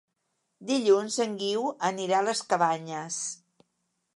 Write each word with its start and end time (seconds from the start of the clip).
Dilluns 0.69 1.17
en 1.25 1.35
Guiu 1.41 1.67
anirà 1.91 2.17
a 2.21 2.25
les 2.31 2.41
Cabanyes. 2.55 3.21